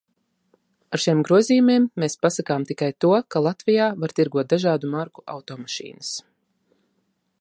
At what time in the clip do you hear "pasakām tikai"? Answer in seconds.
2.25-2.89